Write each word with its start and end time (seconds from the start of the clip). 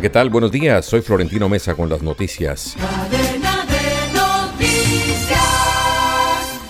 ¿qué 0.00 0.10
tal? 0.10 0.30
Buenos 0.30 0.52
días. 0.52 0.84
Soy 0.84 1.00
Florentino 1.00 1.48
Mesa 1.48 1.74
con 1.74 1.88
las 1.88 2.02
noticias. 2.02 2.76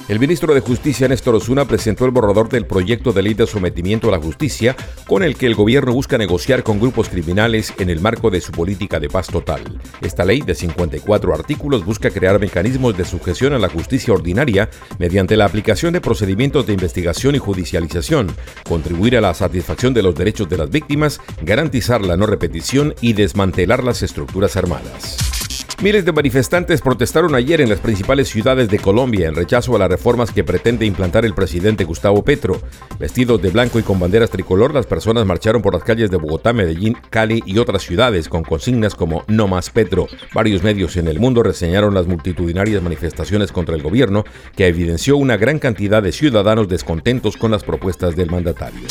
El 0.08 0.20
ministro 0.20 0.54
de 0.54 0.60
Justicia 0.60 1.08
Néstor 1.08 1.34
Osuna 1.34 1.64
presentó 1.64 2.04
el 2.04 2.12
borrador 2.12 2.48
del 2.48 2.64
proyecto 2.64 3.12
de 3.12 3.22
ley 3.22 3.34
de 3.34 3.44
sometimiento 3.44 4.06
a 4.08 4.12
la 4.12 4.22
justicia 4.22 4.76
con 5.04 5.24
el 5.24 5.36
que 5.36 5.46
el 5.46 5.56
gobierno 5.56 5.92
busca 5.92 6.16
negociar 6.16 6.62
con 6.62 6.78
grupos 6.78 7.08
criminales 7.08 7.74
en 7.78 7.90
el 7.90 8.00
marco 8.00 8.30
de 8.30 8.40
su 8.40 8.52
política 8.52 9.00
de 9.00 9.08
paz 9.08 9.26
total. 9.26 9.62
Esta 10.00 10.24
ley 10.24 10.42
de 10.42 10.54
54 10.54 11.34
artículos 11.34 11.84
busca 11.84 12.10
crear 12.10 12.38
mecanismos 12.38 12.96
de 12.96 13.04
sujeción 13.04 13.52
a 13.52 13.58
la 13.58 13.68
justicia 13.68 14.14
ordinaria 14.14 14.70
mediante 15.00 15.36
la 15.36 15.44
aplicación 15.44 15.92
de 15.92 16.00
procedimientos 16.00 16.68
de 16.68 16.74
investigación 16.74 17.34
y 17.34 17.38
judicialización, 17.38 18.28
contribuir 18.68 19.16
a 19.16 19.20
la 19.20 19.34
satisfacción 19.34 19.92
de 19.92 20.04
los 20.04 20.14
derechos 20.14 20.48
de 20.48 20.58
las 20.58 20.70
víctimas, 20.70 21.20
garantizar 21.42 22.02
la 22.02 22.16
no 22.16 22.26
repetición 22.26 22.94
y 23.00 23.14
desmantelar 23.14 23.82
las 23.82 24.04
estructuras 24.04 24.56
armadas. 24.56 25.35
Miles 25.82 26.06
de 26.06 26.12
manifestantes 26.12 26.80
protestaron 26.80 27.34
ayer 27.34 27.60
en 27.60 27.68
las 27.68 27.80
principales 27.80 28.28
ciudades 28.28 28.70
de 28.70 28.78
Colombia 28.78 29.28
en 29.28 29.34
rechazo 29.34 29.76
a 29.76 29.78
las 29.78 29.90
reformas 29.90 30.32
que 30.32 30.42
pretende 30.42 30.86
implantar 30.86 31.26
el 31.26 31.34
presidente 31.34 31.84
Gustavo 31.84 32.24
Petro. 32.24 32.58
Vestidos 32.98 33.42
de 33.42 33.50
blanco 33.50 33.78
y 33.78 33.82
con 33.82 34.00
banderas 34.00 34.30
tricolor, 34.30 34.72
las 34.72 34.86
personas 34.86 35.26
marcharon 35.26 35.60
por 35.60 35.74
las 35.74 35.84
calles 35.84 36.10
de 36.10 36.16
Bogotá, 36.16 36.54
Medellín, 36.54 36.96
Cali 37.10 37.42
y 37.44 37.58
otras 37.58 37.82
ciudades 37.82 38.30
con 38.30 38.42
consignas 38.42 38.94
como 38.94 39.22
No 39.28 39.48
más 39.48 39.68
Petro. 39.68 40.06
Varios 40.32 40.62
medios 40.62 40.96
en 40.96 41.08
el 41.08 41.20
mundo 41.20 41.42
reseñaron 41.42 41.92
las 41.92 42.06
multitudinarias 42.06 42.82
manifestaciones 42.82 43.52
contra 43.52 43.74
el 43.74 43.82
gobierno 43.82 44.24
que 44.56 44.68
evidenció 44.68 45.18
una 45.18 45.36
gran 45.36 45.58
cantidad 45.58 46.02
de 46.02 46.12
ciudadanos 46.12 46.68
descontentos 46.68 47.36
con 47.36 47.50
las 47.50 47.64
propuestas 47.64 48.16
del 48.16 48.30
mandatario. 48.30 48.88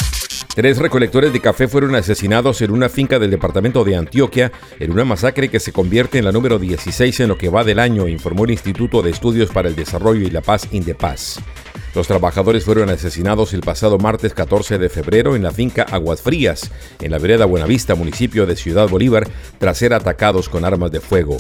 Tres 0.56 0.78
recolectores 0.78 1.34
de 1.34 1.42
café 1.42 1.68
fueron 1.68 1.96
asesinados 1.96 2.62
en 2.62 2.72
una 2.72 2.88
finca 2.88 3.20
del 3.20 3.30
departamento 3.30 3.84
de 3.84 3.98
Antioquia 3.98 4.54
en 4.80 4.92
una 4.92 5.04
masacre 5.04 5.50
que 5.50 5.60
se 5.60 5.74
convierte 5.74 6.18
en 6.18 6.24
la 6.24 6.32
número 6.32 6.60
16 6.60 7.20
en 7.20 7.28
lo 7.28 7.38
que 7.38 7.50
va 7.50 7.66
del 7.66 7.78
año, 7.78 8.08
informó 8.08 8.46
el 8.46 8.52
Instituto 8.52 9.02
de 9.02 9.12
Estudios 9.12 9.50
para 9.50 9.68
el 9.68 9.76
Desarrollo 9.76 10.26
y 10.26 10.30
la 10.30 10.40
Paz 10.40 10.70
Indepaz. 10.72 11.40
Los 11.94 12.08
trabajadores 12.08 12.64
fueron 12.64 12.90
asesinados 12.90 13.54
el 13.54 13.62
pasado 13.62 13.98
martes 13.98 14.34
14 14.34 14.78
de 14.78 14.88
febrero 14.88 15.36
en 15.36 15.44
la 15.44 15.52
finca 15.52 15.84
Aguas 15.84 16.22
Frías, 16.22 16.72
en 17.02 17.12
la 17.12 17.20
vereda 17.20 17.44
Buenavista, 17.44 17.96
municipio 17.96 18.46
de 18.46 18.56
Ciudad 18.56 18.88
Bolívar, 18.88 19.28
tras 19.58 19.78
ser 19.78 19.94
atacados 19.94 20.48
con 20.48 20.64
armas 20.64 20.90
de 20.90 21.02
fuego. 21.02 21.36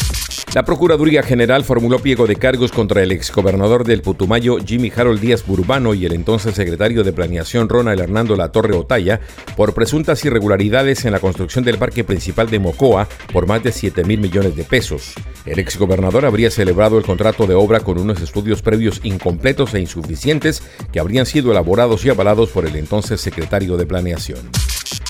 La 0.56 0.64
Procuraduría 0.64 1.22
General 1.22 1.66
formuló 1.66 2.00
pliego 2.00 2.28
de 2.28 2.38
cargos 2.38 2.72
contra 2.72 3.04
el 3.04 3.12
exgobernador 3.12 3.84
del 3.84 4.02
Putumayo, 4.02 4.56
Jimmy 4.66 4.90
Harold 4.96 5.20
Díaz 5.20 5.46
Burbano, 5.46 5.94
y 5.94 6.06
el 6.06 6.14
entonces 6.14 6.56
secretario 6.56 7.04
de 7.04 7.12
Planeación, 7.12 7.68
Ronald 7.68 8.00
Hernando 8.00 8.38
La 8.38 8.54
Torre 8.54 8.74
Otaya, 8.74 9.20
por 9.58 9.74
presuntas 9.74 10.24
irregularidades 10.24 11.04
en 11.04 11.12
la 11.12 11.20
construcción 11.20 11.66
del 11.66 11.78
parque 11.78 12.06
principal 12.06 12.50
de 12.50 12.60
Mocoa 12.60 13.10
por 13.34 13.48
más 13.48 13.64
de 13.64 13.74
7 13.74 14.06
mil 14.06 14.22
millones 14.22 14.56
de 14.56 14.64
pesos. 14.64 15.14
El 15.46 15.60
exgobernador 15.60 16.24
habría 16.24 16.50
celebrado 16.50 16.98
el 16.98 17.04
contrato 17.04 17.48
de 17.48 17.54
obra 17.54 17.82
con 17.82 18.00
unos 18.00 18.22
estudios 18.22 18.62
previos 18.62 19.02
incompletos 19.04 19.74
e 19.74 19.82
insuficientes 19.82 20.64
que 20.94 21.02
habrían 21.02 21.26
sido 21.26 21.52
elaborados 21.52 22.06
y 22.06 22.12
avalados 22.12 22.50
por 22.52 22.66
el 22.66 22.78
entonces 22.78 23.20
secretario 23.20 23.76
de 23.76 23.88
Planeación. 23.88 24.50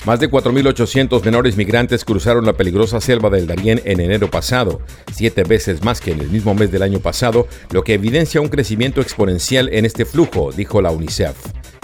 Más 0.06 0.20
de 0.20 0.30
4.800 0.30 1.24
menores 1.24 1.56
migrantes 1.56 2.04
cruzaron 2.04 2.46
la 2.46 2.52
peligrosa 2.52 3.00
selva 3.00 3.28
del 3.28 3.48
Darién 3.48 3.82
en 3.84 3.98
enero 3.98 4.30
pasado, 4.30 4.80
siete 5.12 5.42
veces 5.42 5.82
más 5.82 6.00
que 6.00 6.12
en 6.12 6.20
el 6.20 6.30
mismo 6.30 6.54
mes 6.54 6.70
del 6.70 6.82
año 6.82 7.00
pasado, 7.00 7.48
lo 7.72 7.82
que 7.82 7.94
evidencia 7.94 8.40
un 8.40 8.48
crecimiento 8.48 9.00
exponencial 9.00 9.68
en 9.72 9.84
este 9.84 10.04
flujo, 10.04 10.52
dijo 10.52 10.80
la 10.80 10.92
UNICEF. 10.92 11.34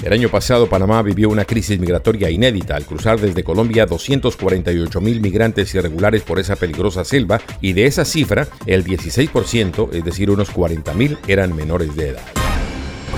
El 0.04 0.12
año 0.12 0.28
pasado 0.28 0.68
Panamá 0.68 1.02
vivió 1.02 1.30
una 1.30 1.44
crisis 1.44 1.80
migratoria 1.80 2.30
inédita 2.30 2.76
al 2.76 2.86
cruzar 2.86 3.18
desde 3.18 3.42
Colombia 3.42 3.86
248 3.86 5.00
mil 5.00 5.20
migrantes 5.20 5.74
irregulares 5.74 6.22
por 6.22 6.38
esa 6.38 6.54
peligrosa 6.54 7.04
selva 7.04 7.40
y 7.60 7.72
de 7.72 7.86
esa 7.86 8.04
cifra 8.04 8.46
el 8.66 8.84
16%, 8.84 9.94
es 9.94 10.04
decir 10.04 10.30
unos 10.30 10.50
40 10.50 10.94
mil, 10.94 11.18
eran 11.26 11.56
menores 11.56 11.96
de 11.96 12.10
edad. 12.10 12.22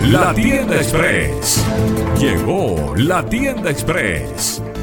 La 0.03 0.35
Tienda 0.35 0.77
Express. 0.77 1.65
Llegó 2.19 2.95
la 2.97 3.25
Tienda 3.27 3.71
Express, 3.71 4.63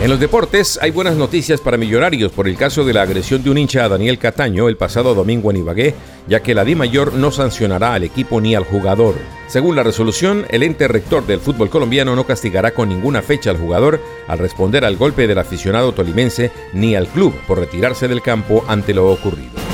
En 0.00 0.10
los 0.10 0.20
deportes 0.20 0.78
hay 0.80 0.92
buenas 0.92 1.16
noticias 1.16 1.60
para 1.60 1.76
Millonarios 1.76 2.30
por 2.30 2.46
el 2.46 2.56
caso 2.56 2.84
de 2.84 2.92
la 2.92 3.02
agresión 3.02 3.42
de 3.42 3.50
un 3.50 3.58
hincha 3.58 3.84
a 3.84 3.88
Daniel 3.88 4.16
Cataño 4.16 4.68
el 4.68 4.76
pasado 4.76 5.12
domingo 5.12 5.50
en 5.50 5.56
Ibagué, 5.56 5.94
ya 6.28 6.40
que 6.40 6.54
la 6.54 6.64
Di 6.64 6.76
Mayor 6.76 7.14
no 7.14 7.32
sancionará 7.32 7.94
al 7.94 8.04
equipo 8.04 8.40
ni 8.40 8.54
al 8.54 8.62
jugador. 8.62 9.16
Según 9.48 9.74
la 9.74 9.82
resolución, 9.82 10.46
el 10.50 10.62
ente 10.62 10.86
rector 10.86 11.26
del 11.26 11.40
fútbol 11.40 11.68
colombiano 11.68 12.14
no 12.14 12.24
castigará 12.24 12.70
con 12.74 12.88
ninguna 12.88 13.22
fecha 13.22 13.50
al 13.50 13.58
jugador 13.58 14.00
al 14.28 14.38
responder 14.38 14.84
al 14.84 14.96
golpe 14.96 15.26
del 15.26 15.38
aficionado 15.38 15.90
tolimense 15.90 16.52
ni 16.72 16.94
al 16.94 17.08
club 17.08 17.34
por 17.48 17.58
retirarse 17.58 18.06
del 18.06 18.22
campo 18.22 18.64
ante 18.68 18.94
lo 18.94 19.10
ocurrido. 19.10 19.67